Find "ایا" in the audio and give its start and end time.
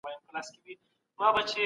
0.07-0.17